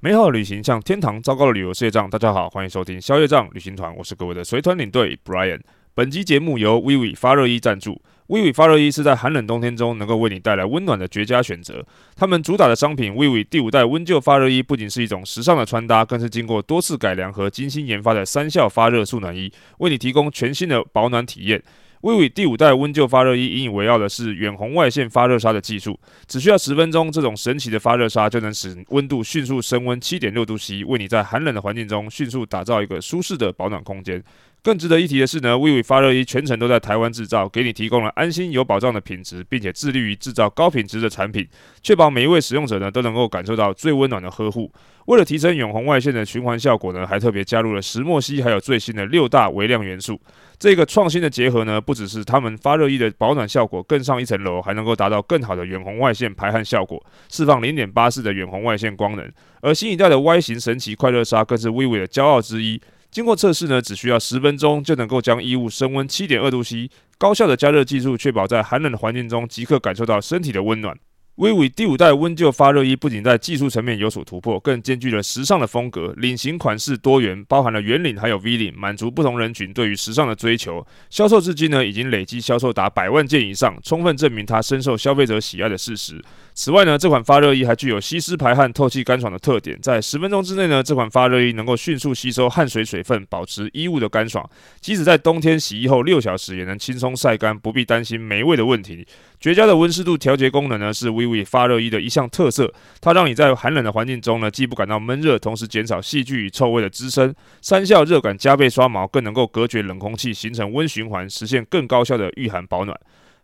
[0.00, 2.08] 美好的旅行像天堂，糟糕的旅游是业障。
[2.08, 5.58] 大家好，欢迎收听消业障旅行团，我是各位的随团领队 Brian。
[5.92, 8.00] 本集节目由 Vivi 发热衣赞助。
[8.28, 11.84] Vivi 发热衣是在寒冷冬天中能够为你带来温暖的绝佳选择。
[12.14, 21.60] 他们主打的商品 Vivi 第五代温旧发热衣，不仅是一种时尚的穿搭，更是经过多次改良和精心研发的三效发热速暖衣，为你提供全新的保暖体验。
[22.00, 34.22] Vivo 第五代温灸发热衣引以为傲的是远红外线发热纱的技术，只需要十分钟，这种神奇的发热纱就能使温度迅速升温七点六度 C，为你在寒冷的环境中迅速打造一个舒适的保暖空间。
[34.60, 41.46] 更值得一提的是呢，WIWI 发热衣全程都在台湾制造，给你提供了安心有保障的品质，并且致力于制造高品质的产品，
[41.82, 44.70] 确保每一位使用者呢都能够感受到最温暖的呵护。
[45.06, 50.20] 为了提升远红外线的循环效果呢，还特别加入了石墨烯，还有最新的六大微量元素。
[50.58, 59.32] 这个创新的结合呢，不只是他们发热衣的保暖效果更上一层楼，还能够达到更好的远红外线排汗效果，释放零点八四的远红外线光能。
[59.62, 62.78] 而新一代的 Y 型神奇快乐纱更是 WIWI 的骄傲之一。
[63.10, 70.96] 经过测试呢，只需要十分钟就能够将衣物升温七点二度 C，高效的加热技术确保在寒冷的环境中即刻感受到身体的温暖。
[71.36, 80.84] V 五第五代温旧发热衣不仅在技术层面有所突破，更兼具了时尚的风格，领型款式多元，包含了圆领还有 V 领，满足不同人群对于时尚的追求。
[81.10, 86.20] 销售至今呢，已经累计销售达百万件以上，充分证明它深受消费者喜爱的事实。
[86.58, 94.44] 此外呢，这款发热衣还具有吸湿排汗、透气干爽的特点，在十分钟之内呢，这款发热衣能够迅速吸收汗水水分，保持衣物的干爽。
[94.80, 99.06] 即使在冬天洗衣后六小时，也能轻松晒干，不必担心霉味的问题。
[99.38, 102.74] 绝佳的温湿度调节功能呢，是 WIWI 发热衣的一项特色。
[103.00, 107.32] 它让你在寒冷的环境中呢，既不感到闷热，同时减少细菌与臭味的滋生。
[107.62, 112.98] 三效热感加倍刷毛，更能够隔绝冷空气，形成温循环，实现更高效的御寒保暖。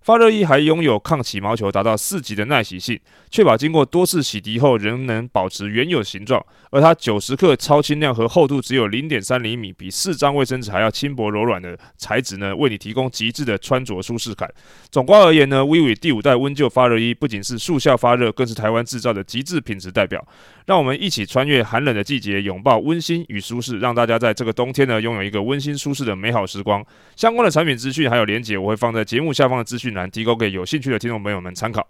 [0.04, 6.44] 发热衣还拥有抗起毛球达到四级的耐洗性，确保经过多次洗涤后仍能保持原有形状。
[6.70, 14.52] 而它九十克超轻量和厚度只有零点三厘米，比四张卫生纸还要轻薄柔软的材质呢，为你提供极致的穿着舒适感。
[14.90, 20.22] 总括而言呢，Vivi 第五代温旧发热衣不仅是速效发热，更是台湾制造的极致品质代表。
[20.66, 26.84] 让我们一起穿越寒冷的季节，拥抱温馨与舒适，让大家在这个冬天呢，拥有一个温馨舒适的美好时光。
[27.16, 31.88] 相关的产品资讯还有连结，我会放在节目下方的资讯栏，提供给有兴趣的听众朋友们参考。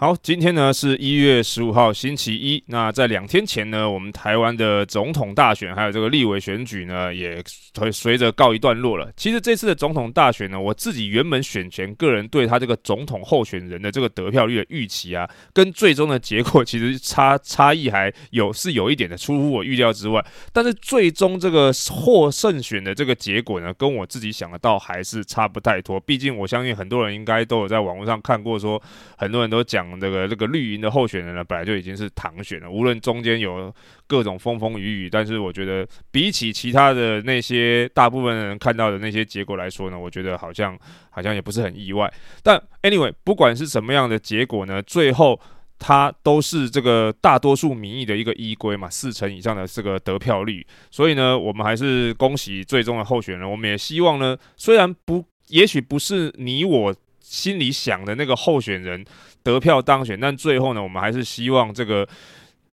[0.00, 2.62] 好，今天呢是一月十五号星期一。
[2.68, 7.42] 那在两天前呢，我们台湾的总统大选还有这个立委选举呢，也
[7.74, 9.10] 会随着告一段落了。
[9.16, 20.24] 其实这次的总统大选呢，我自己原本选前个人对他这个总统候选人的这个得票率的预期啊，跟最终的结果其实差差异还有是有一点的出乎我预料之外。
[20.52, 25.98] 但是最终这个获胜选的这个结果呢，跟我自己想的倒还是差不太多。
[25.98, 28.80] 毕竟我相信很多人应该都有在网络上看过，说
[29.16, 29.87] 很多人都讲。
[30.00, 32.70] 这个这个绿营的候选人呢，本来就已经是唐选了。
[32.70, 33.72] 无论中间有
[34.06, 40.76] 各种风风雨雨，但是我觉得比起其他的那些大部分人看到的那些结果来说呢，我觉得好像
[41.10, 42.12] 好像也不是很意外。
[42.42, 45.40] 但 anyway，不管是什么样的结果呢，最后
[45.78, 50.66] 它都是这个大多数民意的一个依归嘛，四成以上的这个得票率。
[50.90, 53.48] 所以呢，我们还是恭喜最终的候选人。
[53.48, 56.94] 我们也希望呢，虽然不，也许不是你我
[57.28, 59.04] 心里想的那个候选人。
[59.44, 62.06] 得票当选，但最后呢，我们还是希望这个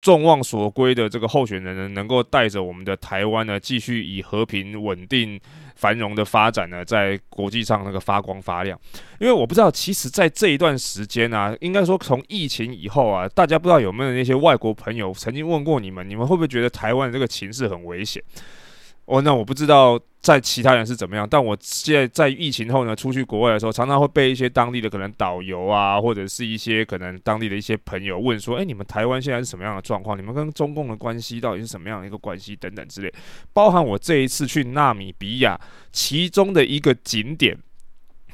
[0.01, 5.39] 众望所归的这个候选人呢，能够带着我们的台湾呢，继续以和平、稳定、
[5.77, 8.77] 繁荣的发展呢，在国际上那个发光发亮。
[9.21, 18.21] 因为我不知道，其实，在这一段时间啊，应该说从疫情以后啊，大家不知道有没有那些外国朋友曾经问过你们，你们会不会觉得台湾这个情势很危险？
[19.07, 20.01] 哦，那我不知道。
[20.25, 21.29] 在其他人是怎么样？
[21.29, 30.17] 但我现在在疫情后呢，出去国外的时候，常常会被一些当地的可能导游啊，或者是一些可能当地的一些朋友问说：“诶，你们台湾现在是什么样的状况？
[30.17, 32.57] 你们跟中共的关系到底是什么样的一个关系？
[32.57, 33.13] 等等之类。”
[33.53, 35.61] 包含我这一次去纳米比亚，
[35.93, 37.55] 其中的一个景点。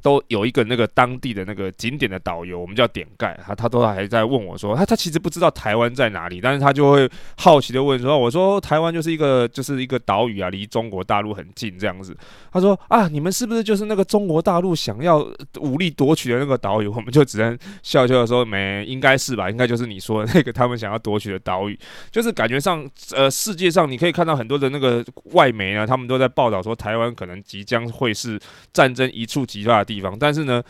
[0.02, 12.16] 都有一个那个当地的那个景点的导游，我们叫点盖，他他都还在问我说，他他其实不知道台湾在哪里，但是他就会好奇的问说，我说台湾就是一个就是一个岛屿啊，离中国大陆很近这样子。
[12.52, 15.18] 他说啊，你们是不是就是那个中国大陆想要
[15.60, 16.86] 武力夺取的那个岛屿？
[16.86, 21.78] 我们就只能笑笑的说，没，应该是吧，应该就是你说的那个他们想要夺取的岛屿，
[22.10, 28.38] 就是感觉上呃世界上你可以看到很多的那个外媒呢，他们都在报道说台湾可能即将会是
[28.72, 30.62] 战争一触即发地方，但是呢，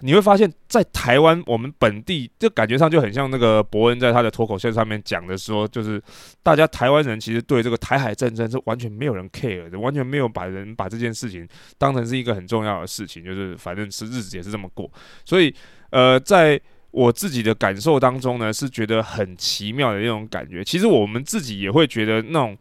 [0.00, 6.02] 你会发现在台湾，我们本地就感觉上就很像那个伯恩在他的脱口秀上面讲的说，就是
[6.42, 14.90] 大家台湾人其实对这个台海战争是完全没有人 care 的，完全没有把人把这件事情当成是一个很重要的事情，就是反正是日子也是这么过。
[15.24, 15.54] 所以，
[15.88, 20.62] 呃，在我自己的感受当中呢，是觉得很奇妙的那种感觉。
[20.62, 22.54] 其实我们自己也会觉得那种。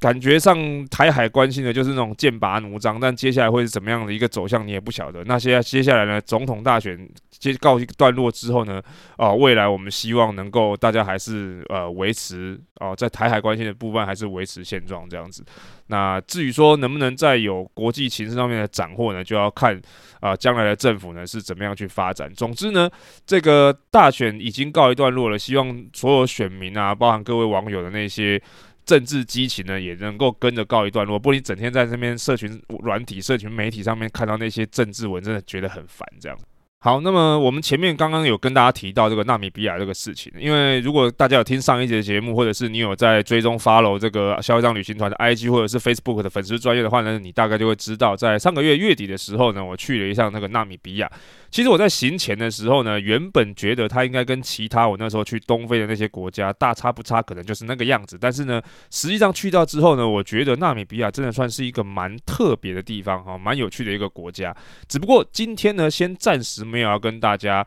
[0.00, 5.24] 感觉上台海关系呢，就是那种剑拔弩张，但接下来会是怎么样的一个走向，你也不晓得。
[5.24, 8.80] 那现在接下来呢，总统大选接告一段落之后呢，
[9.16, 15.44] 啊、未来我们希望能够大家还是呃维持哦、在台海关系的部分还是维持现状这样子。
[15.88, 19.80] 那至于说能不能再有国际情势上面的斩获呢，就要看
[20.20, 22.32] 啊、将来的政府呢是怎么样去发展。
[22.34, 22.88] 总之呢，
[23.26, 28.40] 这个大选已经告一段落了，希望所有选民啊，包含各位网友的那些。
[28.88, 31.18] 政治激情呢，也能够跟着告一段落。
[31.18, 36.08] 不然你整天在这边社群软体、社群媒体上面看到那些政治文，真的觉得很烦。
[36.18, 36.38] 这样。
[36.80, 51.10] 好，那么我们前面刚刚有跟大家提到这个纳米比亚这个事情，因为如果大家有听上一节节目，或者是你有在追踪 follow 这个嚣张旅行团的 IG 或者是 Facebook 的粉丝专业的话呢，你大概就会知道，在上个月月底的时候呢，我去了一趟那个纳米比亚。
[51.50, 58.18] 其实我在行前的时候呢，原本觉得它应该跟其他我那时候去东非的那些国家大差不差，可能就是那个样子。
[58.20, 58.60] 但是呢，
[58.90, 64.54] 实际上去到之后呢，我觉得纳米比亚真的算是一个蛮特别的地方哈，蛮有趣的一个国家。
[64.88, 67.66] 只不过今天呢，先暂时没有要跟大家。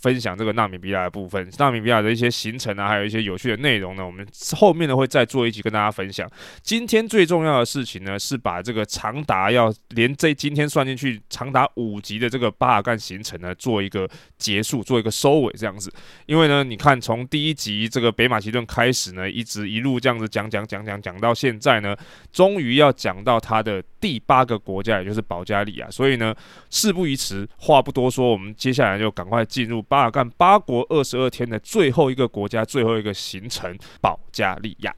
[0.00, 6.28] 分享这个纳米比亚的部分，纳米比亚的一些行程啊，还有一些有趣的内容呢，我们后面呢会再做一集跟大家分享。
[6.62, 15.92] 今天最重要的事情呢，是把这个长达要连这今天算进去长达五集的这个巴尔干行程呢，做一个结束，做一个收尾这样子。
[16.26, 21.96] 因为呢，你看从第一集这个北马其顿开始呢，一直一路这样子讲讲讲讲讲到现在呢，
[22.32, 25.90] 终于要讲到它的第八个国家，也就是保加利亚。
[25.90, 26.32] 所以呢，
[26.70, 29.82] 事不宜迟，话不多说，我们接下来就赶快进入。
[29.82, 34.94] 巴尔干八国二十二天的最后一个国家，最后一个行程——保加利亚。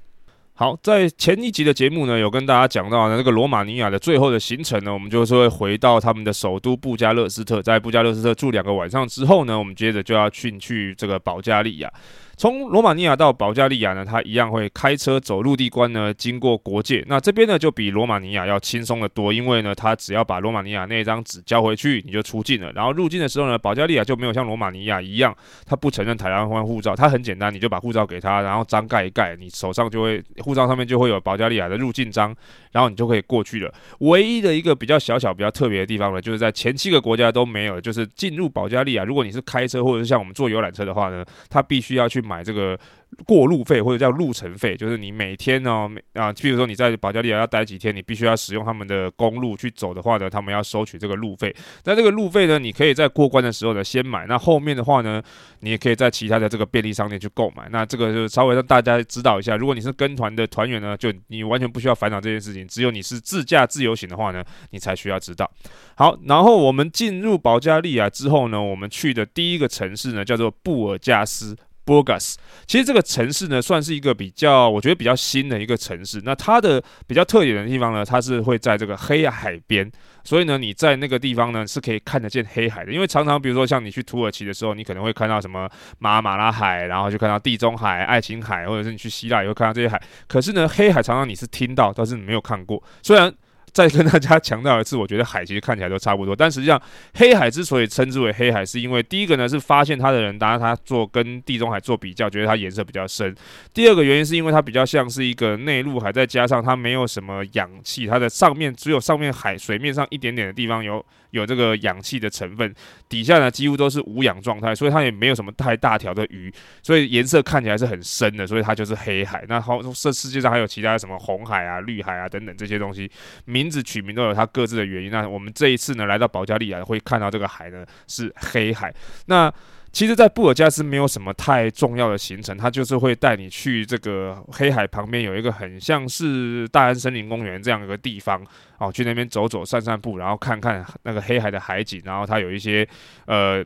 [0.52, 11.90] 好，在前一集的节目呢，有跟大家讲到呢，这个罗马尼亚的最后的行程呢，我们就是会回到他们的首都布加勒斯特，在布加勒斯特住两个晚上之后呢，我们接着就要去去这个保加利亚。
[12.38, 17.04] 从罗马尼亚到保加利亚呢，它一样会开车走陆地关呢，经过国界。
[17.08, 22.70] 那这边呢就比罗马尼亚要轻松得多，因为呢，它只要把罗马尼亚那张纸交回去，你就出境了。
[22.76, 25.36] 然后入境的时候呢，保加利亚就没有像罗马尼亚一样，
[25.66, 32.32] 它不承认台湾换护照，它很简单，你就把护照给他，然后章盖一盖，你手上就会护照上面就会有保加利亚的入境章，
[32.70, 33.74] 然后你就可以过去了。
[33.98, 42.78] 唯一的一个比较小小、比较特别的地方呢，就是在前七个国家都没有，就是进入保加利亚，如果你是开车或者是像我们坐游览车的话呢，它必须要去买这个。
[43.24, 51.52] 过路费或者叫路程费，就是你每天呢、哦，啊，譬如说你在保加利亚要待几天，你必须要使用他们的公路去走的话呢，他们要收取这个路费。
[51.84, 55.22] 那这个路费呢，你可以在过关的时候呢先买，那后面的话呢，
[55.60, 57.66] 你也可以在其他的这个便利商店去购买。
[57.70, 65.50] 那这个就稍微让大家知道一下，如果你是跟团的团员呢，就你完全不需要烦恼这件事情，只有你是自驾自由行的话呢，你才需要知道。
[65.96, 71.56] 好，然后我们进入保加利亚之后呢，我们去的第一个城市呢叫做布尔加斯。
[71.88, 72.34] Burgas，
[72.66, 76.20] 其实这个城市呢，算是一个比较，我觉得比较新的一个城市。
[76.22, 79.90] 那它的比较特点的地方呢，它是会在这个黑海边，
[80.22, 82.92] 所以呢，你在那个地方呢是可以看得见黑海的。
[82.92, 85.66] 因为常常比如说像你去土耳其的时候，你可能会看到什么
[85.98, 89.98] 马马拉海，然后就看到地中海、爱琴海，或者是你去希腊也会看到这些海。
[90.26, 92.82] 可是呢，黑海常常你是听到，但是你没有看过。
[93.02, 93.32] 虽然
[93.78, 96.82] 再跟大家强调一次，我觉得海其实看起来都差不多，但实际上
[97.14, 103.32] 黑海之所以称之为黑海，是因为第一个呢是发现它的人，当然他做跟地中海做比较，觉得它颜色比较深；
[103.72, 111.06] 第二个原因是因为它比较像是一个内陆海，再加上它没有什么氧气，它的上面只有上面海水面上一点点的地方有。
[111.30, 112.74] 有这个氧气的成分，
[113.08, 119.44] 底下呢几乎都是无氧状态，所以它也没有什么太大条的鱼，所以颜色看起来是很深的，所以它就是黑海。
[119.48, 123.10] 那后，这世界上还有其他什么红海啊、绿海啊等等这些东西，
[123.44, 125.10] 名字取名都有它各自的原因。
[125.10, 128.94] 那我们这一次呢来到保加利亚，会看到这个海呢是黑海。
[129.26, 129.52] 那
[129.98, 138.40] 其实，在布尔加斯没有什么太重要的行程，他就是会带你去这个黑海旁边有一个很像是大安森林公园这样一个地方
[138.78, 142.88] 哦，去那边走走、散散步，然后看看那个黑海的海景，然后它有一些
[143.26, 143.64] 呃。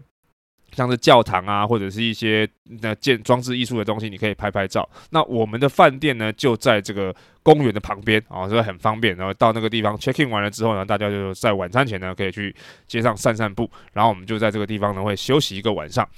[0.72, 2.48] 像是教堂啊，或者是一些
[2.80, 4.88] 那建装置艺术的东西，你可以拍拍照。
[5.10, 9.16] 那我们的饭店呢，就在这个公园的旁边啊，所以很方便。
[9.16, 12.54] 然后到那个地方 check in 完了之后呢，大家就在晚餐前呢，可以去
[12.86, 13.70] 街上散散步。
[13.92, 16.08] 然后我们就在这个地方呢，会休息一个晚上。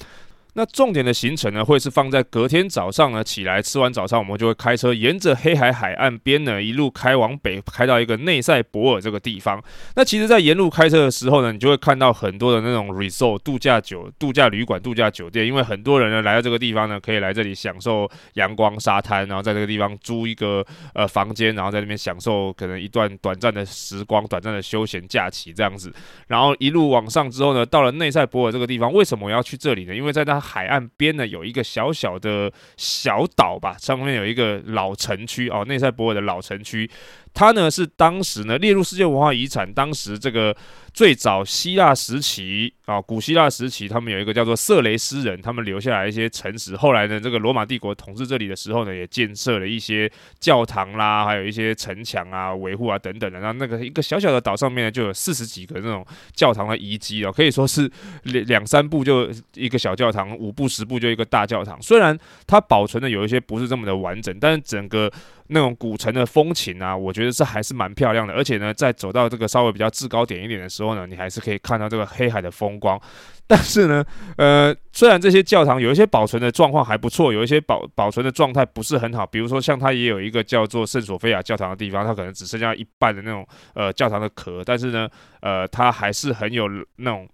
[0.54, 9.62] 那重点的行程呢，会是放在隔天早上呢，起来吃完早餐，我们就会开车沿着黑海海岸边呢，一路开往北，开到一个内塞博尔这个地方。
[9.96, 25.92] 那其实，在沿路开车的时候呢，你就会看到很多的那种 resort 度假酒、度假旅馆、度假酒店，因为很多人呢来到这个地方呢，可以来这里享受阳光、沙滩，然后在这个地方租一个呃房间，然后在那边享受可能一段短暂的时光、短暂的休闲假期这样子。
[26.28, 29.94] 然后一路往上之后呢，到了内塞博尔这个地方，为什么我要去这里呢？
[29.94, 36.88] 因为在那海岸边呢，有一个小小的小岛吧，上面有一个老城区哦，内塞博尔的老城区。
[37.34, 40.56] 它呢是当时呢列入世界文化遗产，当时这个
[40.92, 46.76] 最早希腊时期啊，古希腊时期，他们有一个叫做色雷斯人，他们留下来一些城池。
[46.76, 53.40] 后来呢，这个罗马帝国统治这里的时候呢，也建设了一些教堂啦，还有一些城墙啊、维护啊等等的。
[53.40, 57.90] 那那个一个小小的岛上面呢，就有四十几个那种教堂的遗迹哦，可以说是
[58.22, 61.82] 两两三步就一个小教堂，五步十步就一个大教堂。
[61.82, 65.10] 虽然它保存的有一些不是这么的完整，但是整个。
[65.48, 68.32] 那种古城的风情啊，我觉得这还是蛮漂亮的。
[68.34, 73.00] 而且呢，在走到这个稍微比较制高点一点的时候呢，你还是可以看到这个黑海的风光。
[73.46, 74.02] 但是呢，
[74.38, 79.26] 呃，虽然这些教堂有一些保存的状况还不错，有一些保保存的状态不是很好。
[79.26, 85.08] 比如说，像它也有一个叫做圣索菲亚教堂的地方，它可能只剩下一半的那种呃教堂的壳，但是呢，
[85.40, 87.28] 呃，它还是很有那种。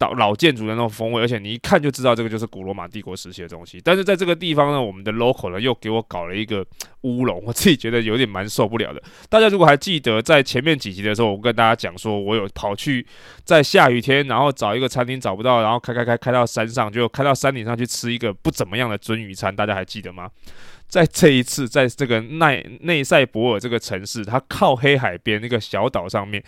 [0.00, 3.80] 老老建筑的那种风味，而且你一看就知道这个就是古罗马帝国时期的东西。
[3.82, 6.64] 但是在这个地方呢，我们的 local 呢又给我搞了一个
[7.02, 9.02] 乌龙， 我自己觉得有点蛮受不了的。
[9.28, 13.06] 大家如果还记得在前面几集的时候，我跟大家讲说，我有跑去
[13.44, 20.30] 在下雨天，然后找一个餐厅找不到，然后开开开开到山上，就开到山顶上去吃一个不怎么样的鱒鱼餐，大家还记得吗？
[20.88, 26.42] 在这一次，在这个奈内塞博尔这个城市，它靠黑海边那个小岛上面，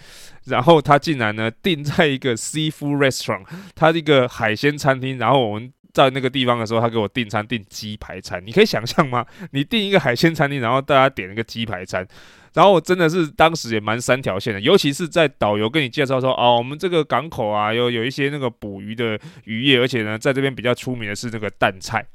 [0.46, 9.26] 然后他竟然呢订在一个 seafood restaurant，它一个海鲜餐厅，然后我们在那个地方的时候，他给我订餐订鸡排餐，你可以想象吗？
[9.50, 12.06] 你订一个海鲜餐厅，然后大家点一个鸡排餐，
[12.54, 22.06] 然后我真的是当时也蛮三条线的，尤其是在导游跟你介绍说，哦，我们这个港口啊有有一些那个捕鱼的渔业，而且呢在这边比较出名的是那个淡菜。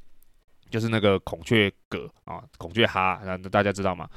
[0.67, 4.09] 就是那个孔雀蛤啊，孔雀蛤，那大家知道吗？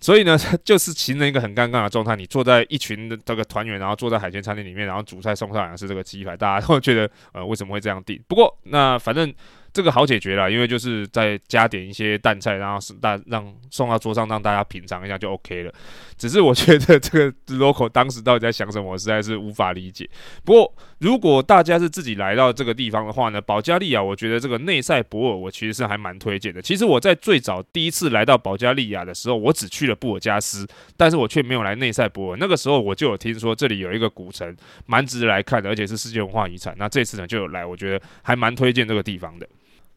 [0.00, 2.16] 所以呢， 就是形成一个很尴尬的状态。
[2.16, 8.20] 你坐在一群的这个团员，然后坐在海鲜餐厅里面，然后主菜送上来是这个鸡排，大家都觉得呃为什么会这样定？
[8.26, 9.32] 不过那反正。
[9.72, 15.72] 这个好解决了，因为就是再加点一些淡菜，然后是大让送到桌上，让大家品尝一下就 OK 了。
[16.18, 20.08] 只是我觉得这个 local 当时到底在想什么，我实在是无法理解。
[20.44, 26.60] 不过如果大家是自己来到这个地方的话呢，保加利亚，我觉得这个内塞博尔我其实是还蛮推荐的。
[26.60, 32.36] 其实我在最早第一次来到保加利亚的时候，我只去了布尔加斯，但是我却没有来内塞博尔。
[32.38, 34.54] 那个时候我就有听说这里有一个古城，
[34.86, 36.74] 蛮值得来看的，而且是世界文化遗产。
[36.78, 39.48] 那这次呢就有来，我觉得还蛮推荐这个地方的。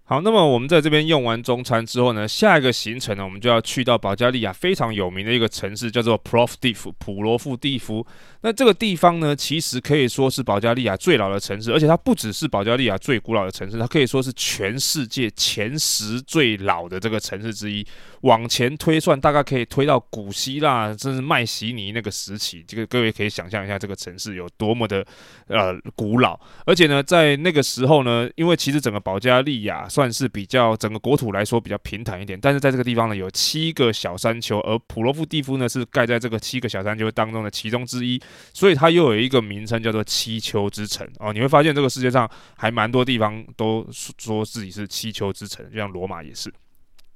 [0.07, 8.05] 好，那么我们在这边用完中餐之后呢，下一个行程呢，我们就要去到保加利亚非常有名的一个城市，叫做 Plovdiv 普罗夫蒂夫。
[8.41, 17.83] 那这个地方呢，其实可以说是保加利亚最老的城市，而且它不只是保加利亚最古老的城市，它可以说是全世界前十最老的这个城市之一。
[18.21, 22.63] 往前推算，大概可以推到古希腊，甚至麦西尼那个时期。
[22.67, 25.03] 这个各位可以想象一下，这个城市有多么的
[25.47, 26.39] 呃古老。
[26.65, 38.21] 而且呢，在那个时候呢，因为其实整个保加利亚算是比较整个国土来说比较平坦一点，但是在这个地方呢，有七个小山丘，而普罗夫蒂夫呢是盖在这个七个小山丘当中的其中之一，
[38.53, 41.31] 所以它又有一个名称叫做七丘之城哦。
[41.31, 43.87] 你会发现这个世界上还蛮多地方都
[44.19, 46.53] 说自己是七丘之城，就像罗马也是。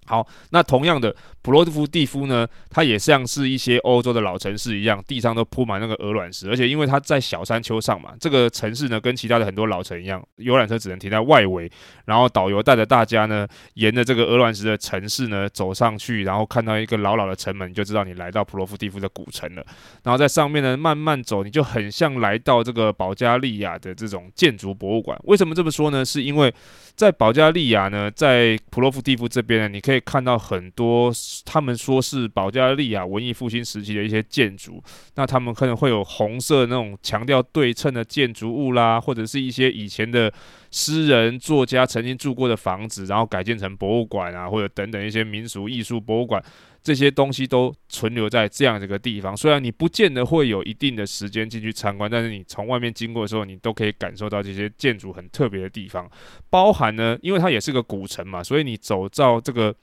[0.09, 11.71] 好，那同样的普罗夫蒂夫呢，它也像是一些欧洲的老城市一样，地上都铺满那个鹅卵石，而且因为它在小山丘上嘛，这个城市呢跟其他的很多老城一样，游览车只能停在外围，
[12.05, 19.63] 然后导游带着大家呢，沿着这个鹅卵石的城市呢走上去，然后看到一个老老的城门，就知道你来到普罗夫蒂夫的古城了。
[20.01, 25.15] 然后在上面呢慢慢走，你就很像来到这个保加利亚的这种建筑博物馆。
[25.25, 26.03] 为什么这么说呢？
[26.03, 26.51] 是因为
[26.95, 29.98] 在保加利亚呢，在普罗夫蒂夫这边呢，你可以。
[29.99, 31.11] 看到很多，
[31.45, 34.83] 他们说是保加利亚文艺复兴时期的一些建筑，
[35.15, 40.31] 那他们可能会有红色那种强调对称的建筑物啦，或者是一些以前的
[40.71, 46.43] 诗人作家曾经住过的房子，然后改建成博物馆啊，或者等等一些民俗艺术博物馆，
[46.81, 49.35] 这些东西都存留在这样一个地方。
[49.35, 56.09] 虽然你不见得会有一定的时间进去参观，但是你从外面经过的时候，你都可以感受到这些建筑很特别的地方。
[56.49, 59.75] 包含呢，因为它也是个古城嘛，所以你走到这个。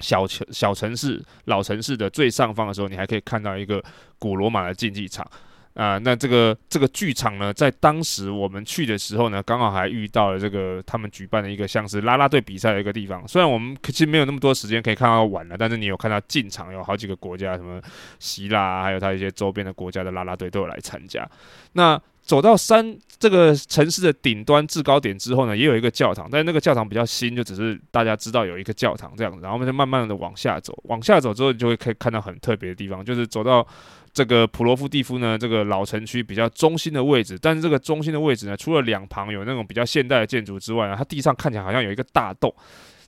[0.00, 3.82] 小城小城市、老城市的最上方的时候，你还可以看到一个
[4.18, 5.26] 古罗马的竞技场。
[5.74, 13.28] 啊，那这个这个剧场呢，在当时我们去的时候呢，刚好还遇到了这个他们举办的一个像是啦啦队比赛的一个地方。
[13.28, 17.78] 虽然我们其实没有那么多时间可以看到晚了，但是你有看到进场有好几个国家，什么
[18.18, 21.28] 希腊，还有他一些周边的国家的啦啦队都有来参加。
[21.74, 29.40] 那走到山这个城市的顶端制高点之后呢，也有一个教堂，但是那个教堂比较新，就只是大家知道有一个教堂这样子。
[29.40, 33.66] 然后我们就慢慢的往下走，往下走之后，你就会可以看到很特别的地方，就是走到。
[34.12, 42.50] 这个普罗夫蒂夫呢，这个老城区比较中心的位置，但是这个中心的位置呢，除了两旁有那种比较现代的建筑之外呢，它地上看起来好像有一个大洞。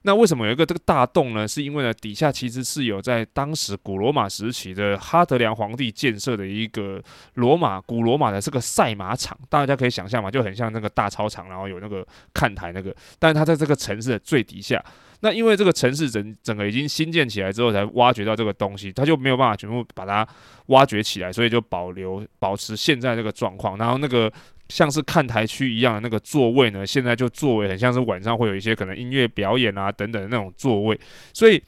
[0.02, 1.46] 那为什么有一个这个大洞呢？
[1.46, 7.02] 是因为呢，底下其实是有在当时古罗马时期的哈德良皇帝建设的一个
[7.34, 14.82] 罗马古罗马的这个赛马场，大家可以想象嘛，就很像那个大操场，然后有那个看台那个，但是它在这个城市的最底下。
[15.20, 20.26] 那因为这个城市整整个已经新建起来之后，才挖掘到这个东西，它就没有办法全部把它
[20.66, 23.76] 挖掘起来，所以就保留保持现在这个状况。
[23.76, 24.32] 然后那个
[24.68, 30.98] 像是看台区一样的那个座位呢，现在就作为很像是晚上会有一些可能音乐表演啊等等的那种座位，
[31.32, 31.62] 所以。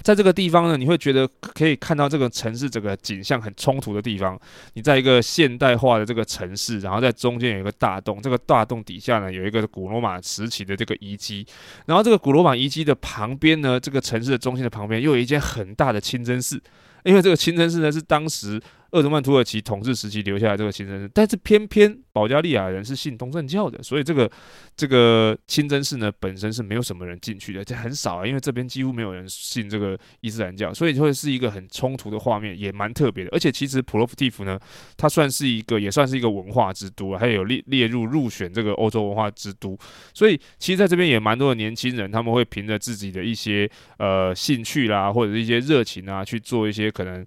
[0.00, 4.40] 在这个地方呢，你会觉得可以看到这个城市整个景象很冲突的地方。
[4.72, 11.46] 你在一个现代化的这个城市，然后在中间有一个大洞，这个大洞底下呢有一个古罗马时期的这个遗迹，
[11.86, 16.60] 然后这个古罗马遗迹的旁边呢，这个城市的中心的旁边又有一间很大的清真寺，
[17.04, 18.60] 因为这个清真寺呢是当时。
[18.92, 24.30] 鄂图曼土耳其统治时期留下来这个清真寺，但是偏偏保加利亚人是信东正教的，所以这个
[24.76, 33.30] 这个清真寺呢本身是没有什么人进去的，这很少啊，因为这边几乎没有人信这个伊斯兰教，所以就会是一个很冲突的画面，也蛮特别的。
[33.32, 34.60] 而且其实普罗夫蒂夫呢，
[34.98, 39.74] 它算是一个也算是一个文化之都啊，还有列列入入选这个欧洲文化之都，
[40.12, 47.24] 所以其实在这边也蛮多的年轻人，他们会凭着自己的一些呃兴趣啦，或者是一些热情啊，去做一些可能。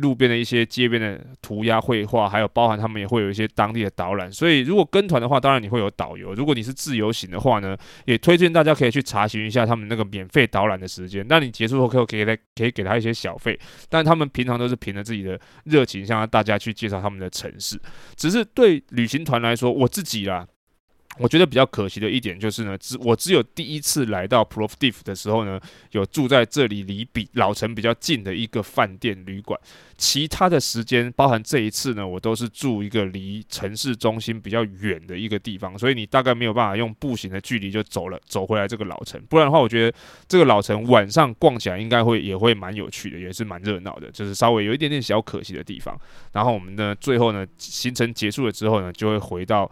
[0.00, 4.32] 路边的一些街边的涂鸦绘画，还有包含他们也会有一些当地的导览。
[4.32, 6.32] 所以如果跟团的话，当然你会有导游。
[6.32, 11.24] 如果你是自由行的话呢，也推荐大家可以去查询一下他们那个免费导览的时间。
[11.28, 13.58] 那你结束后可以给他可以给他一些小费，
[13.90, 17.78] 但他们平常都是凭着自己的热情向大家去介绍他们的城市。
[18.16, 20.46] 只是对旅行团来说，我自己啦。
[21.18, 29.58] 我觉得比较可惜的一点就是呢，只我只有第一次来到普罗夫蒂夫的时候呢，有住在这里离比老城比较近的一个饭店旅馆，
[29.98, 45.94] 其他的时间，包含这一次呢，我都是住一个离城市中心比较远的一个地方，所以你大概没有办法用步行的距离就走了走回来这个老城，不然的话，我觉得这个老城晚上逛起来应该会也会蛮有趣的，也是蛮热闹的，就是稍微有一点点小可惜的地方。
[46.32, 49.70] 然后我们呢，最后呢，行程结束了之后呢，就会回到。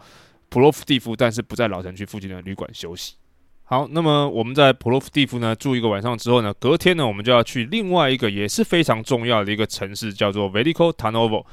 [0.51, 3.15] 普罗夫蒂夫，但是不在老城区附近的旅馆休息。
[3.63, 11.45] 好，那么我们在普罗夫蒂夫呢住一个晚上之后呢，隔天呢我们就要去另外一个也是非常重要的一个城市，叫做 Veliko Tarnovo。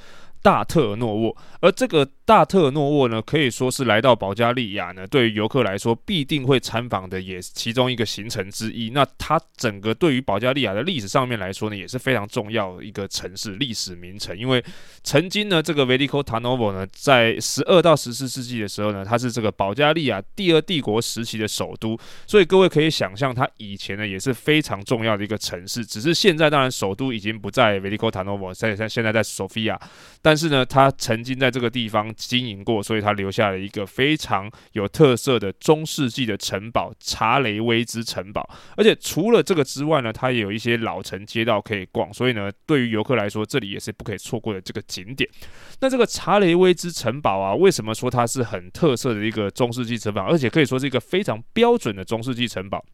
[0.43, 8.91] 大特尔诺沃，而这个大特尔诺沃呢，可以说是来到保加利亚呢，对于游客来说必定会参访的，也是其中一个行程之一。
[8.91, 14.37] 那它整个对于保加利亚的历史上面来说呢，也是非常重要的一个城市，历史名城。
[14.39, 14.65] 因为
[15.03, 25.85] 曾经呢，这个 Veliko Tarnovo 呢，在十二到十四世纪的时候呢，它是这个保加利亚第二帝国时期的首都，所以各位可以想象，它以前呢也是非常重要的一个城市。
[25.85, 29.81] 只是现在当然首都已经不在 Veliko Tarnovo，在在现在在索菲亚。
[30.29, 38.47] 但是呢，他曾经在这个地方经营过，所以他留下了一个非常有特色的中世纪的城堡——查雷威兹城堡。
[38.77, 45.27] 而且除了这个之外呢，它也有一些老城街道可以逛，所以呢，对于游客来说，这里也是不可以错过的这个景点。
[45.81, 52.85] 那这个查雷威兹城堡啊，为什么说它是很特色的一个中世纪城堡，而且可以说是一个非常标准的中世纪城堡？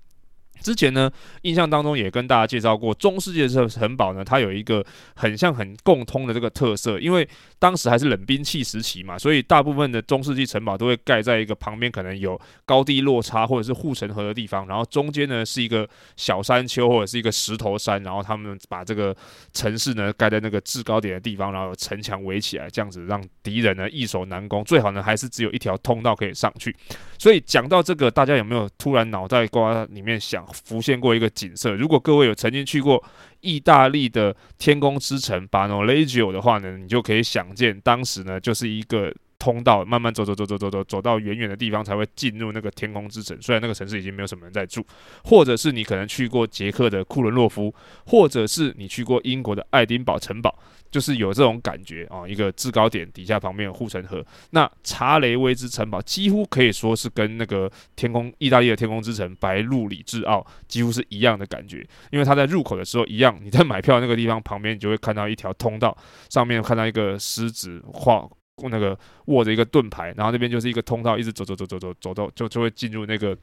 [0.61, 1.11] 之前呢，
[1.43, 4.83] 印象当中也跟大家介绍过，中世纪的城堡呢，它有一个
[5.15, 15.87] 很像很共通的这个特色，因为当时还是冷兵器时期嘛，所以大部分的中世纪城堡都会盖在一个旁边可能有高低落差或者是护城河的地方，然后中间呢是一个
[16.17, 19.15] 小山丘或者是一个石头山，然后他们把这个
[19.53, 26.75] 城市呢盖在那个制高点的地方，然后有城墙围起来，这样子让敌人呢易守难攻，最好呢还是只有一条通道可以上去。
[27.19, 30.44] 所以讲到这个，大家有没有突然脑袋瓜里面想？
[30.53, 33.03] 浮现过一个景色，如果各位有曾经去过
[33.41, 39.15] 意大利的天空之城巴诺雷吉欧的话呢，你就可以想见，当时呢就是一个。
[39.45, 43.37] 通道，慢慢走走走走走走走到远远的地方才会进入那个天空之城。
[43.43, 44.83] 虽然那个城市已经没有什么人在住，
[45.23, 47.75] 或者是你可能去过捷克的库伦洛夫，
[48.07, 50.59] 或者是你去过英国的爱丁堡城堡。
[50.91, 54.25] 就是有这种感觉啊，一个制高点底下旁边有护城河。
[54.51, 65.99] 那查雷威兹城堡几乎可以说是跟那个天空，意大利的天空之城白鹿里治奥几乎是一样的感觉，因为它在入口的时候一样，你在买票那个地方旁边，你就会看到一条通道，
[66.31, 68.25] 上面看到一个狮子画
[68.69, 73.37] 那个握着一个盾牌，然后那边就是一个通道，一直走走走走走走到就就会进入那个。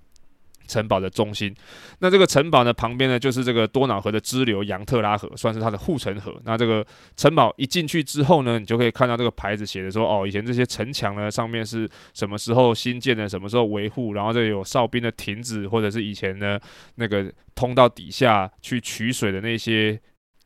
[0.68, 1.54] 城堡的中心，
[2.00, 6.34] 那这个城堡呢，旁边呢，就是这个多瑙河的支流杨特拉河，算是它的护城河。
[6.46, 6.86] 那这个
[7.18, 16.58] 城堡一进去之后呢，你就可以看到这个牌子写的说，哦，以前这些城墙呢，上面是什么时候新建的，什么时候维护，然后这里有哨兵的亭子，或者是以前呢
[16.96, 20.00] 那个通道底下去取水的那些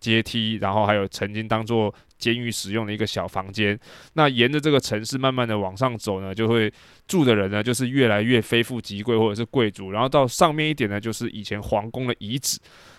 [0.06, 1.94] 阶梯，然后还有曾经当做。
[2.18, 3.78] 监狱使用的一个小房间，
[4.14, 6.72] 那沿着这个城市慢慢的往上走呢，就会
[7.06, 12.58] 住的人呢，就是越来越非富即贵或者是贵族，然后到上面一点呢，就是以前皇宫的遗址，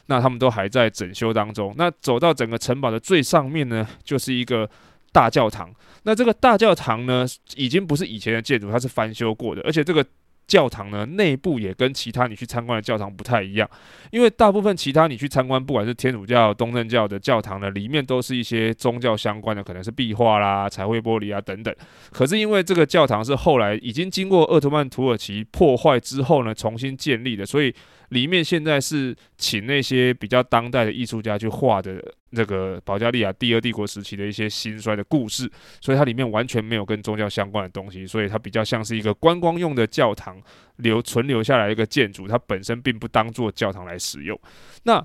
[0.09, 1.75] 那他们都还在整修当中。
[1.79, 4.69] 那走到整个城堡的最上面呢，就是一个
[5.13, 5.75] 大教堂。
[6.03, 10.05] 那这个大教堂呢，已经不是以前的建筑，它是翻修过的，而且这个。
[10.47, 13.69] 教堂呢，内部也跟其他你去参观的教堂不太一样，
[14.11, 21.75] 因为大部分其他你去参观，不管是天主教、东正教的教堂呢，里面都是一些宗教相关的，可能是壁画啦、彩绘玻璃啊等等。
[22.13, 27.75] 可是因为这个教堂是后来已经经过奥特曼土耳其破坏之后呢，重新建立的，所以。
[28.11, 40.41] 里面现在是请那些比较当代的艺术家去画的这个保加利亚第二帝国时期的一些兴衰的故事，所以它里面完全没有跟宗教相关的东西，所以它比较像是一个观光用的教堂
[40.77, 44.39] 留存留下来一个建筑，它本身并不当做教堂来使用。
[44.85, 45.05] 那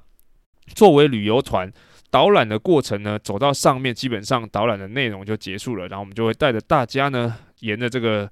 [0.76, 1.72] 作为旅游团
[2.10, 8.30] 导览的过程呢，走到上面基本上导览的内容就结束了，然后我们就会带着大家呢，沿着这个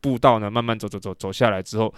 [0.00, 1.92] 步道呢慢慢走走走走下来之后。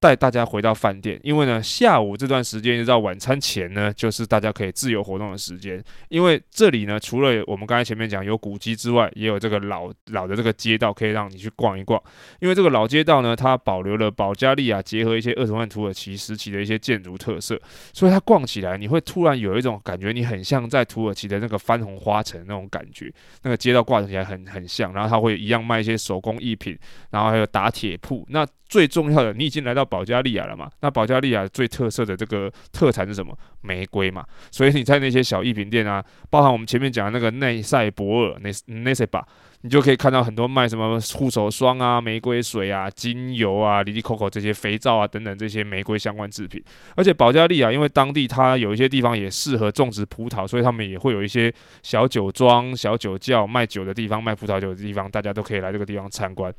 [0.00, 5.82] 带大家回到饭店，因为呢，下午这段时间一直到晚餐前呢，就是大家可以自由活动的时间。
[6.08, 12.00] 因为这里呢，除了我们刚才前面讲有古迹之外，也有这个老老的这个街道可以让你去逛一逛。
[12.38, 17.60] 因为这个老街道呢，它保留了保加利亚结合一些鄂图曼土耳其时期的一些建筑特色，
[17.92, 23.12] 所以它逛起来你会突然有一种感觉，你很像在土耳其的那个番红花城那种感觉。
[23.42, 26.78] 那个街道挂起来很很像，然后它会一样卖一些手工艺品，
[27.10, 28.24] 然后还有打铁铺。
[28.28, 30.70] 那最重要的，你已经来到保加利亚了嘛？
[30.82, 33.36] 那保加利亚最特色的这个特产是什么？
[33.62, 34.24] 玫瑰嘛。
[34.52, 39.26] 所以你在那些小艺品店啊，包含我们前面讲的那个内塞博尔内内塞巴，
[39.62, 46.62] 你就可以看到很多卖什么护手霜啊、玫瑰水啊、精油啊、哩哩扣扣这些肥皂啊等等这些玫瑰相关制品。
[46.94, 56.52] 而且保加利亚因为当地它有一些地方也适合种植葡萄，所以他们也会有一些小酒庄、小酒窖卖酒的地方、卖葡萄酒的地方，大家都可以来这个地方参观。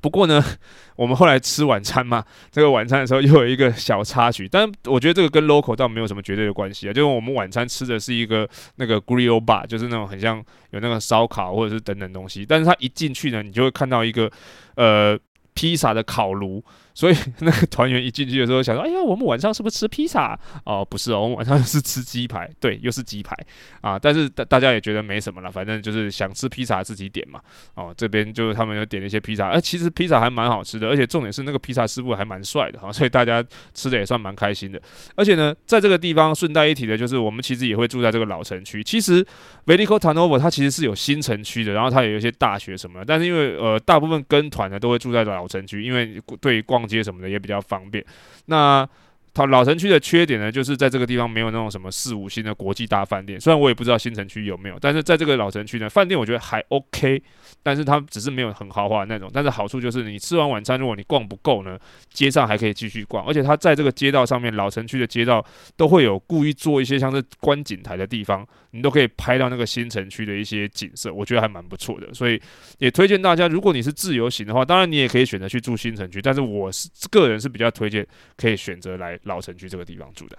[0.00, 0.42] 不过呢，
[0.96, 14.30] 我们后来吃晚餐嘛， 这个晚餐的时候又有一个小插曲，但我觉得这个跟 local 倒没有什么绝对的关系啊，就是我们晚餐吃的是一个那个 grill bar，就是那种很像有那个烧烤或者是等等东西，但是它一进去呢，你就会看到一个
[14.76, 15.18] 呃
[15.54, 16.64] 披萨的烤炉。
[17.00, 22.46] 所以那个团员一进去的时候，想说：“哎呀，我们晚上是不是吃披萨？”哦，不是哦，我们晚上是吃鸡排。
[22.60, 23.34] 对，又是鸡排
[23.80, 23.98] 啊！
[23.98, 27.40] 但是大大家也觉得没什么了，反正就是想吃披萨自己点嘛。
[27.74, 34.78] 哦，这边就是他们又点了一些披萨，哎，其实披萨还蛮好吃的，而且重点是那个披萨师傅还蛮帅的哈，所以大家吃的也算蛮开心的。
[35.14, 38.84] 而且呢，在这个地方顺带一提的就是，我们其实也会住在这个老城区。
[38.84, 39.24] 其实
[39.64, 48.04] Veliko Tarnovo 它其实是有新城区的，然后它也有一些大学什么的，但是因为呃大部分跟团的都会住在老城区，因为对于逛接什么的也比较方便。
[48.46, 48.88] 那
[49.32, 53.40] 它老城区的缺点呢，就是在这个地方没有那种什么四五星的国际大饭店。
[53.40, 57.22] 虽然我也不知道新城区有没有，但是在这个老城区呢，饭店我觉得还 OK，
[57.62, 59.30] 但是它只是没有很豪华的那种。
[59.32, 61.78] 但是好处就是你吃完晚餐，如果你逛不够呢，
[62.12, 63.24] 街上还可以继续逛。
[63.24, 65.44] 而且它在这个街道上面，老城区的街道
[65.76, 72.12] 都会有故意做一些像是观景台的地方，你都可以拍到那个新城区的一些景色，我觉得还蛮不错的。
[72.12, 72.40] 所以
[72.78, 78.04] 也推荐大家，如果你是自由行的话，当然你也可以选择去住新城区，但是我是个人是比较推荐
[78.36, 79.16] 可以选择来。
[79.30, 80.36] 老城区这个地方住的。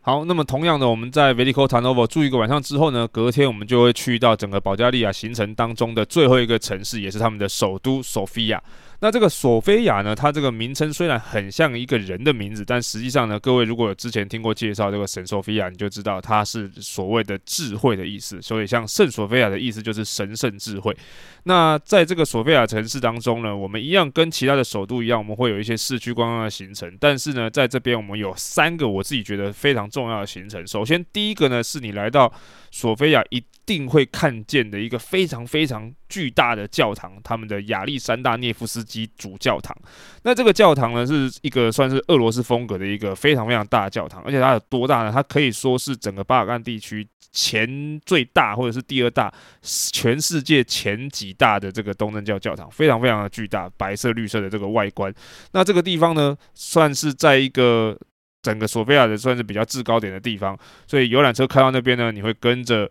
[0.00, 8.62] 好，那么同样的，我们在 Veliko Tarnovo 住一个晚上之后呢，隔天我们就会去到整个保加利亚行程当中的最后一个城市，也是他们的首都索菲亚。
[9.04, 18.40] 那这个索菲亚呢，它这个名称虽然很像一个人的名字，但实际上呢，各位如果有之前听过介绍这个圣索菲亚，你就知道它是所谓的智慧的意思。
[18.40, 20.96] 所以像圣索菲亚的意思就是神圣智慧。
[21.42, 26.90] 那在这个索菲亚城市当中呢，我们一样跟其他的首都一样，我们会有一些市区观光的行程。
[26.98, 30.66] 但是呢，在这边我们有三个我自己觉得非常重要的行程。
[30.66, 32.32] 首先，第一个呢，是你来到
[32.70, 39.76] 索菲亚一定会看见的一个非常非常巨大的教堂，他们的亚历山大涅夫斯基主教堂。
[40.22, 45.10] 那这个教堂呢，是一个算是俄罗斯风格的一个非常非常大的教堂，而且它有多大呢？
[45.12, 55.12] 它可以说是整个巴尔干地区前最大，或者是第二大，全世界前几大的这个东正教教堂，非常非常的巨大，白色绿色的这个外观。
[55.50, 57.98] 那这个地方呢，算是在一个。
[58.44, 60.54] 整个索菲亚的算是比较制高点的地方，
[60.86, 62.86] 所以游览车开到那边呢，你会跟着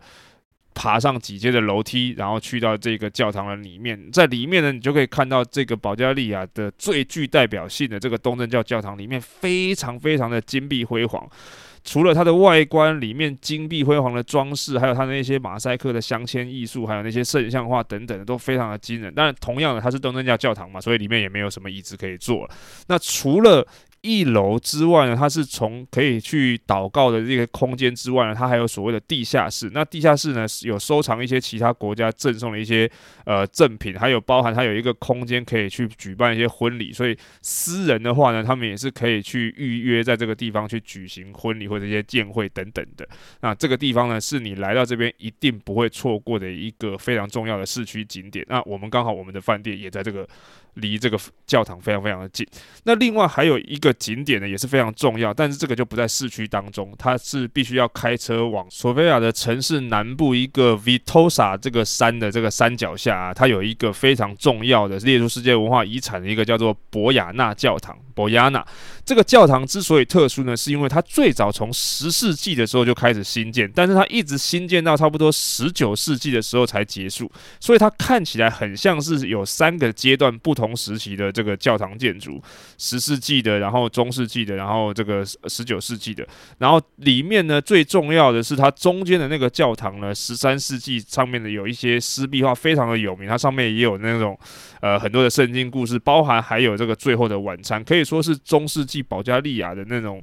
[0.74, 4.10] 爬上几阶的楼梯，然后去到这个教堂的里面。
[4.12, 11.28] 在里面呢，你就可以看到这个保加利亚的最具代表性的这个东正教教堂，里面非常非常的金碧辉煌。
[11.86, 19.12] 除了它的外观里面金碧辉煌的装饰，还有它的那些马赛克的镶嵌艺术，还有那些圣像画等等的，都非常的惊人。
[19.12, 22.50] 当然，同样的，它是东正教教堂嘛，所以里面也没有什么椅子可以坐。
[22.88, 23.66] 那除了
[24.04, 29.70] 一楼之外呢，它是从可以去祷告的这个空间之外呢，它还有所谓的地下室。
[29.72, 32.88] 那地下室呢，是有收藏一些其他国家赠送的一些
[33.24, 36.92] 呃赠品，还有包含它有一个空间可以去举办一些婚礼。
[36.92, 43.08] 所以私人的话呢，他们也是可以去预约在这个地方去举行婚礼或者一些宴会等等的。
[43.40, 48.44] 那这个地方呢，是你来到这边一定不会错过的一个非常重要的市区景点。
[48.50, 50.28] 那我们刚好我们的饭店也在这个。
[50.74, 52.46] 离这个教堂非常非常的近。
[52.84, 67.96] 那另外还有一个景点呢，也是非常重要，但是这个就不在市区当中，它是必须要开车往索菲亚的城市南部一个 Vitosa 这个山的这个山脚下啊，它有一个非常重要的列入世界文化遗产的一个叫做博雅纳教堂。
[68.14, 68.64] 博亚纳
[69.04, 80.63] 这个教堂之所以特殊呢，是因为它最早从十世纪的时候就开始兴建，但是它一直兴建到差不多十九世纪的时候才结束，所以它看起来很像是有三个阶段不同。
[80.64, 82.42] 同时期的这个教堂建筑，
[82.78, 94.38] 十世纪的，然后中世纪的，然后这个十九世纪的，然后里面呢，最重要的是它中间的那个教堂呢，十三世纪上面的有一些湿壁画非常的有名，它上面也有那种
[94.80, 100.22] 呃很多的圣经故事，包含还有这个最后的晚餐，可以说是中世纪保加利亚的那种。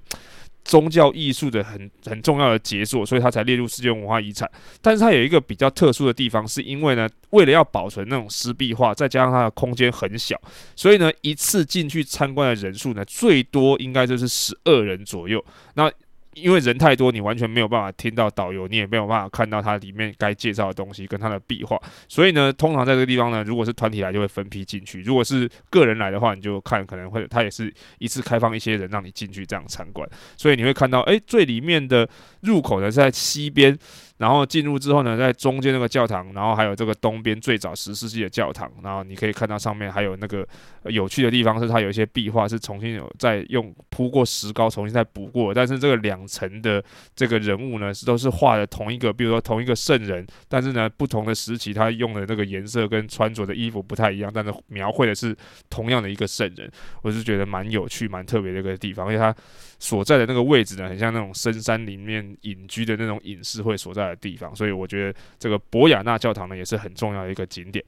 [0.63, 4.49] 宗教艺术的很很重要的杰作，所以它才列入世界文化遗产。
[4.81, 10.39] 但是它有一个比较特殊的地方，是因为呢，为了要保存那种湿壁画，再加上它的空间很小，
[10.75, 15.43] 所以呢，一次进去参观的人数呢，最多应该就是十二人左右。
[15.73, 15.91] 那
[16.33, 21.77] 因为人太多，你完全没有办法听到导游，你也没有办法看到它里面该介绍的东西跟它的壁画。
[22.07, 30.07] 所以呢，通常在这个地方呢，如果是团体来，就会分批进去；如果是个人来的话，你就看可能会，它也是一次开放一些人让你进去这样参观。
[30.37, 32.07] 所以你会看到，哎，最里面的
[32.41, 33.77] 入口呢是在西边。
[34.21, 40.47] 然后进入之后呢，在中间那个教堂，然后还有这个东边最早十世纪的教堂，然后你可以看到上面还有那个
[40.83, 46.83] 有趣的地方是它有一些壁画是重新有再用铺过石膏重新再补过，但是这个两层的
[47.15, 55.35] 这个人物呢都是画的同一个，比如说同一个圣人，但是呢不同的时期他用的那个颜色跟穿着的衣服不太一样，但是描绘的是
[55.67, 59.35] 同样的一个圣人，我是觉得蛮有趣蛮特别的一个地方，因为它
[59.81, 67.83] 所在的那个位置呢，很像那种深山里面隐居的那种隐士会所在的地方，所以我觉得这个博雅纳教堂呢，也是很重要的一个景点。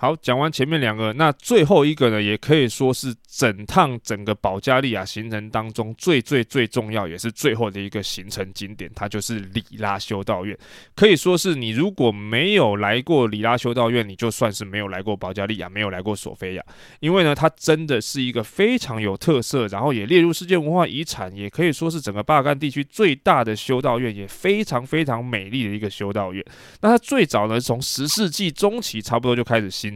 [0.00, 10.56] 好，讲完前面两个，那最后一个呢，也可以说是整趟整个保加利亚行程当中最最最重要，也是最后的一个行程景点，它就是里拉修道院。
[10.96, 16.64] 可以说是你如果没有来过里拉修道院，你就算是没有来过保加利亚，没有来过索菲亚，
[17.00, 26.42] 因为呢，它真的是一个非常有特色，然后也列入世界文化遗产，也可以说是整个巴尔干地区最大的修道院，也非常非常美丽的一个修道院。
[26.80, 29.89] 那它最早呢，从十世纪中期差不多就开始兴。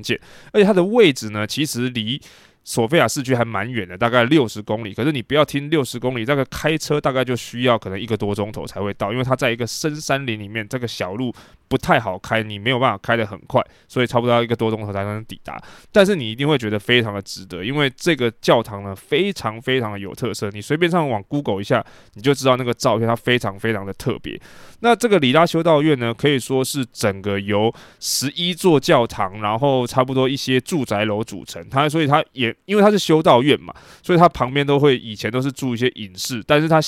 [0.52, 2.20] 而且它的位置呢，其实离
[2.64, 4.92] 索菲亚市区还蛮远的，大概六十公里。
[4.92, 11.32] 可是你不要听六十公里，这个开车大概就需要可能一个多钟头才会到，因为它在一个深山林里面，这个小路。
[11.66, 15.60] 不太好开，你没有办法开得很快，所以差不多要一个多钟头才能抵达。
[15.90, 20.48] 但是你一定会觉得非常的值得，因为这个教堂呢非常非常的有特色。
[20.50, 24.40] 你随便上网 Google 一下，你就知道那个照片它非常非常的特别。
[24.80, 31.66] 那这个里拉修道院呢，可以说是整个由十一座教堂，然后差不多一些住宅楼组成。
[31.68, 36.78] 它所以它也因为它是修道院嘛，所以它旁边都会以前都是住一些隐士，但是它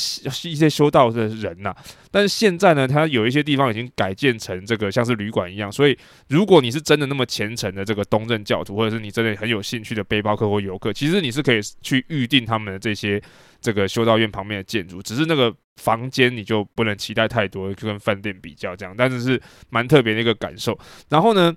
[0.44, 1.74] 一些修道的人呐、
[2.10, 4.56] 但是现在呢，它有一些地方已经改建成。
[4.66, 5.96] 这个像是旅馆一样，所以
[6.28, 13.22] 如果你是真的那么虔诚的这个东正教徒，或者是你真的很有兴趣的背包客或游客，其实你是可以去预定他们的这些
[13.60, 20.76] 这个修道院旁边的建筑，只是那个房间你就不能期待太多，就跟饭店比较这样，但是是蛮特别的一个感受。
[21.08, 21.54] 然后呢，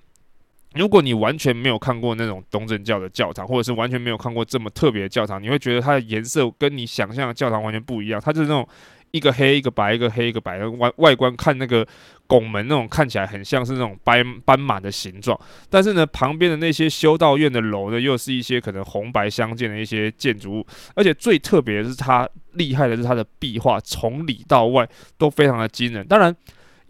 [0.74, 8.68] 如果你完全没有看过那种东正教的教堂，或者是完全没有看过这么特别的教堂，你会觉得它的颜色跟你想象的教堂完全不一样，它就是那种。
[9.12, 11.84] 一个黑一个白，一个黑一个白，外外观看那个
[12.28, 15.36] 拱门那种看起来很像是那种斑斑马的形状，
[15.68, 26.32] 但是呢，旁边的那些修道院的楼呢，又是一些可能红白相间的一些建筑物，而且最特别的是它厉害的是它的壁画，从里到外都非常的惊人，当然。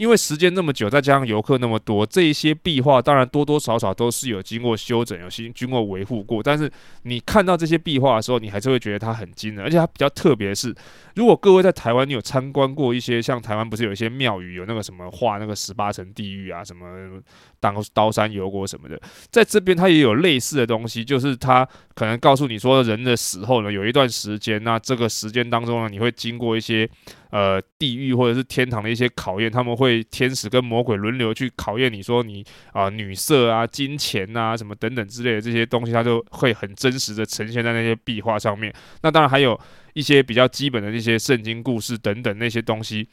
[0.01, 6.43] 因为时间那么久，再加上游客那么多，这一些壁画当然多多少少都是有经过修整、有经经过维护过。
[6.43, 9.63] 但是你看到这些壁画的时候，你还是会觉得它很惊人。
[9.63, 10.75] 而且它比较特别是，
[11.17, 17.21] 如果各位在台湾，你有参观过一些像台湾不是有一些庙宇，有那个什么画那个十八层地狱啊，什么
[17.61, 26.89] 当刀山油锅什么的，在这边它也有类似的东西，就是它可能告诉你说，人的死后呢，有一段时间，那这个时间当中呢，你会经过一些。
[27.33, 38.75] 呃，地狱或者是天堂的一些考验，他们会天使跟魔鬼轮流去考验你，说你啊、女色啊、金钱啊什么等等之类的这些东西，它就会很真实的呈现在那些壁画上面。
[39.03, 39.57] 那当然还有
[39.93, 43.09] 一些比较基本的那些圣经故事等等那些东西。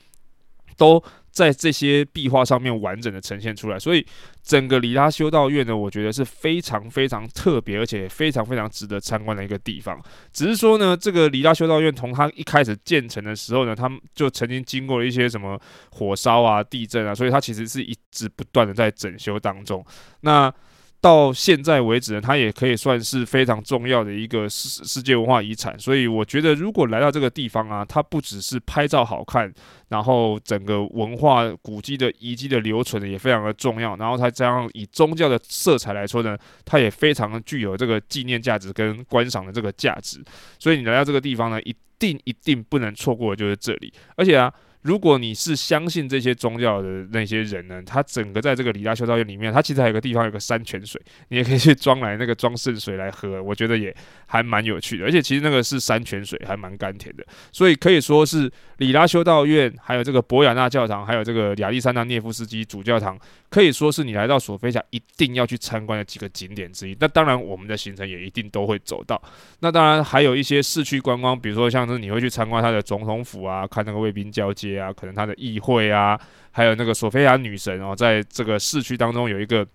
[0.78, 4.06] 都在这些壁画上面完整的呈现出来，所以
[4.42, 10.02] 整个里拉修道院呢，我觉得是非常非常特别，而且非常非常值得参观的一个地方。
[10.32, 15.60] 只是说呢，这个里拉修道院从它一开始建成的时候呢，他们就曾经经过了一些什么
[15.92, 19.86] 火烧啊、地震啊，所以它其实是一直不断的在整修当中。
[20.22, 20.52] 那
[21.00, 25.78] 到现在为止呢，它也可以算是非常重要的一个世世界文化遗产。
[25.80, 29.54] 所以我觉得，如果来到这个地方啊，它不只是拍照好看，
[29.90, 33.96] 然后整个文化古迹的遗迹的留存呢也非常的重要。
[33.98, 40.22] 然后它这样以宗教的色彩来说呢，它也非常具有这个纪念价值跟观赏的这个价值。
[40.58, 43.94] 所以你来到这个地方呢，一定一定不能错过的就是这里。
[44.16, 44.52] 而且啊。
[44.84, 53.94] 如果你是相信这些宗教的那些人呢，他整个在这个里拉修道院里面，他其实还有个地方有个山泉水，你也可以去装来那个装圣水来喝，我觉得也
[54.28, 55.04] 还蛮有趣的。
[55.04, 66.96] 而且其实那个是山泉水，还蛮甘甜的，所以可以说是里拉修道院，还有这个博雅纳教堂，还有这个亚历山大涅夫斯基主教堂，可以说是你来到索菲亚一定要去参观的几个景点之一。
[67.00, 69.22] 那当然，我们的行程也一定都会走到。
[69.60, 74.67] 那当然还有一些市区观光，比如说像是你会去参观他的总统府啊，看那个卫兵交接。
[74.76, 79.66] 啊，可能他的议会啊，还有那个索菲亚女神哦，在这个市区当中有一个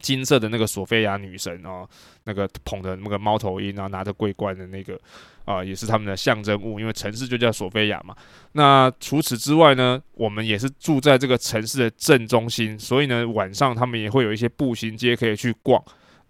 [0.00, 1.88] 金色的那个索菲亚女神哦，
[2.24, 4.98] 那个捧着那个猫头鹰然后，拿着桂冠的那个
[5.44, 8.14] 啊，也是他们的象征物，因为城市就叫索菲亚嘛。
[8.52, 15.82] 那除此之外呢，我们也是住在这个城市的正中心，所以呢，晚上他们也会有一些步行街可以去逛。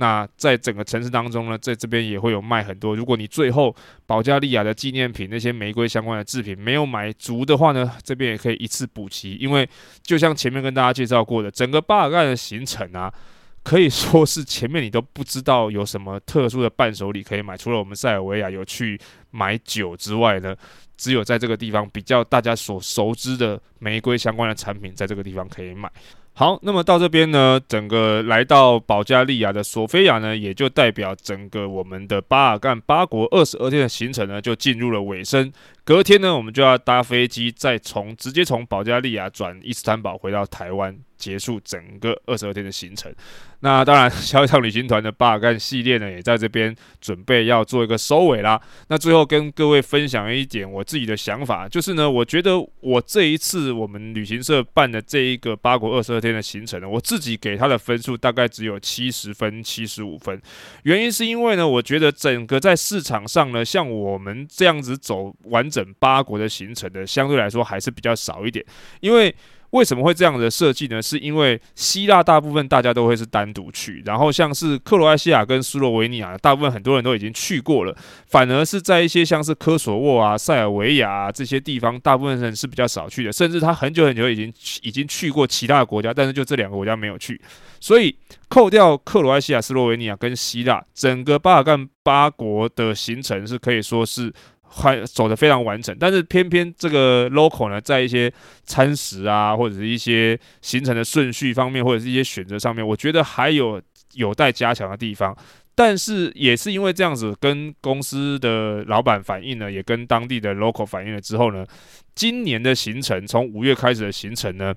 [0.03, 2.97] 那在整个城市当中呢，在这边也会有卖很多。
[2.97, 3.73] 如果你最后
[4.05, 9.37] 保加利亚的纪念品那些玫瑰相关的制品没有买足的话呢，这边也可以一次补齐。
[9.37, 9.69] 因为
[10.03, 13.15] 就像前面跟大家介绍过的，整个巴尔干的行程啊，
[13.62, 17.57] 可以说是前面你都不知道有什么特殊的伴手礼可以买。
[17.57, 20.57] 除了我们塞尔维亚有去买酒之外呢，
[20.97, 25.88] 只有在这个地方比较大家所熟知的玫瑰相关的产品，在这个地方可以买。
[26.35, 35.53] 好，那么到这边呢，整个来到保加利亚的索菲亚呢，也就代表整个我们的巴尔干八国二十二天的行程呢，就进入了尾声。
[35.85, 40.97] 隔天呢，我们就要搭飞机，再从直接从保加利亚转伊斯坦堡回到台湾。
[41.23, 43.14] 结束整个二十二天的行程，
[43.61, 48.61] 那当然，小小旅行团的巴尔干系列呢，也在这边准备要做一个收尾啦。
[48.88, 60.42] 那最后跟各位分享一点我自己的想法，就是呢，我觉得我这一次我们旅行社办的这一个八国二十二天的行程呢，我自己给他的分数大概只有七十分、七十五分。
[60.83, 68.63] 原因是因为呢，我觉得整个在市场上呢，像我们这样子走完整八国的行程的，相对来说还是比较少一点，
[69.01, 69.35] 因为。
[69.73, 71.01] 为什么会这样的设计呢？
[71.01, 87.41] 是因为希腊大部分大家都会是单独去，然后像是克罗埃西亚跟斯洛维尼亚，大部分很多人都已经去过了，反而是在一些像是科索沃啊、塞尔维亚这些地方，大部分人是比较少去的，甚至他很久很久已经已经去过其他的国家，但是就这两个国家没有去，
[87.81, 88.15] 所以
[88.49, 94.31] 扣掉克罗埃西亚、斯洛维尼亚跟希腊，整个巴尔干八国的行程是可以说是。
[94.75, 98.33] 还走得非常完整，但是偏偏这个 local 呢，在一些
[98.65, 103.81] 餐食啊，或者是一些行程的顺序方面，或者是一些选择上面，我觉得还有
[104.15, 105.37] 有待加强的地方。
[105.75, 111.67] 但是也是因为这样子，跟公司的老板反映了，也跟当地的 local 反映了之后呢，
[112.15, 114.75] 今年的行程从五月开始的行程呢。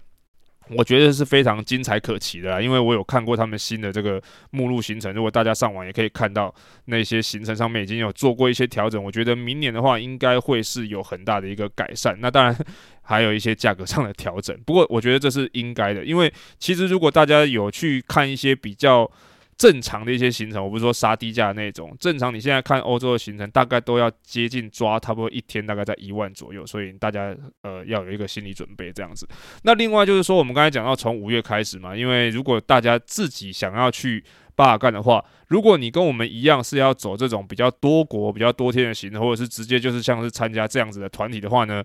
[0.70, 6.54] 我觉得是非常精彩可期的啦，因为我有看过他们新的这个目录行程，如果大家上网也可以看到
[6.86, 9.04] 那些行程上面已经有做过一些调整。
[9.04, 12.18] 我觉得明年的话应该会是有很大的一个改善。
[12.20, 12.58] 那当然
[13.02, 19.10] 还有一些价格上的调整，不过我觉得这是应该的，因为其实如果大家有去看一些比较
[19.58, 29.28] 正常的一些行程，我不是说杀低价的那种，正常你现在看欧洲的行程，大概都要接近抓差不多一天大概在一万左右，所以大家呃要有一个心理准备这样子。
[29.64, 34.22] 那另外就是说，我们刚才讲到从五月开始嘛，因为如果大家自己想要去
[34.56, 41.82] 巴尔干的话，如果你跟我们一样是要走这种比较多国、比较多天的行程，或者是直接就是像是参加这样子的团体的话呢，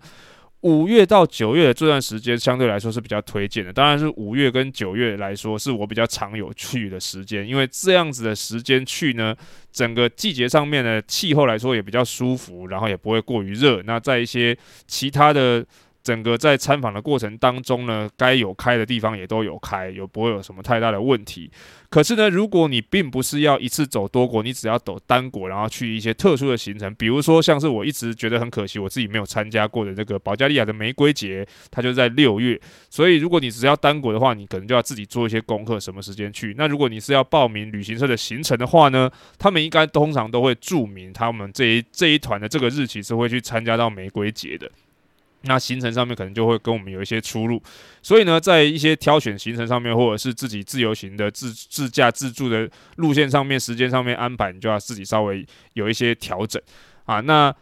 [0.62, 9.34] 五月到九月的这段时间相对来说是比较推荐的，当然是五月跟九月来说是我比较常有去的时间，因为这样子的时间去呢，
[9.72, 13.82] 整个季节上面的气候来说也比较舒服，然后也不会过于热。
[13.82, 14.56] 那在一些
[14.86, 15.64] 其他的。
[16.10, 21.48] 整个在参访的过程当中呢，该有开的地方也都有开，有不会有什么太大的问题。
[21.88, 32.60] 可是呢，如果你并不是要一次走多国，你只要走单国，然后去一些特殊的行程，比如说像是我一直觉得很可惜，我自己没有参加过的这个保加利亚的玫瑰节，它就在六月。
[32.88, 36.52] 所以如果你只要单国的话，你可能就要自己做一些功课，什么时间去。
[36.58, 39.08] 那如果你是要报名旅行社的行程的话呢，
[39.38, 44.68] 他们应该通常都会注明他们这一这一团的这个日期是会去参加到玫瑰节的。
[45.42, 47.62] 那行程上面可能就会跟我们有一些出入，
[48.02, 56.60] 所以呢，在一些挑选行程上面，或者是自己自由行的自自驾自助的路线上面，时间上面安排，你就要自己稍微有一些调整
[57.04, 57.20] 啊。
[57.20, 57.54] 那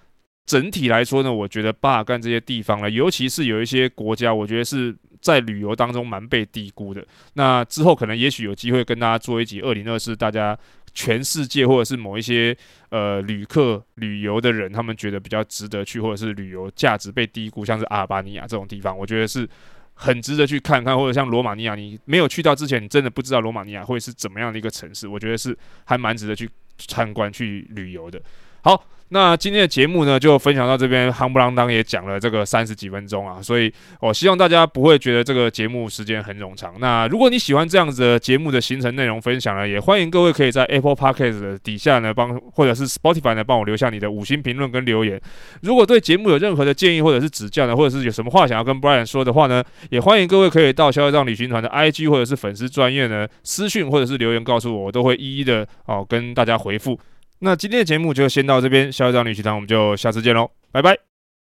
[0.45, 7.07] 整体来说呢，我觉得巴尔干这些地方呢，尤其是有一些国家，我觉得是在旅游当中蛮被低估的。
[7.35, 10.59] 那之后可能也许有机会跟大家做一集二零二四，大家。
[10.95, 12.57] 全世界或者是某一些
[12.89, 19.49] 呃旅客旅游的人，他们觉得比较值得去，或者是旅游价值被低估，像是阿尔巴尼亚这种地方，我觉得是
[19.95, 20.99] 很值得去看看。
[20.99, 28.21] 或者像罗马尼亚，你没有去到之前，你真的不知道罗马尼亚会是怎么样的一个城市，我觉得是还蛮值得去参观去旅游的。
[28.63, 28.85] 好。
[29.11, 36.75] 那今天的节目呢，就分享到这边，夯不啷当也讲了这个三十几分钟啊，所以我希望大家不会觉得这个节目时间很冗长。
[36.79, 45.19] 那如果你喜欢这样子的节目的行程内容分享呢，也欢迎各位可以在 Apple Podcast 的底下呢帮，或者是 Spotify 呢帮我留下你的五星评论跟留言。
[45.63, 57.01] 如果对节目有任何的建议或者是指教呢，或者是有什么话想要跟 Brian 说的话呢，也欢迎各位可以到消业障旅行团的 IG 或者是粉丝专业呢私讯或者是留言告诉我，我都会一一的哦跟大家回复。
[57.41, 61.08] 那今天的节目就先到这边，下一张旅行单，我们就下次见喽，拜拜。